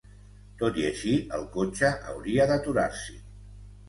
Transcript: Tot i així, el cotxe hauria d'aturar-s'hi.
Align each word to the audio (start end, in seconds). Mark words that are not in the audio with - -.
Tot 0.61 0.77
i 0.83 0.85
així, 0.91 1.11
el 1.37 1.45
cotxe 1.57 1.91
hauria 2.13 2.47
d'aturar-s'hi. 2.53 3.19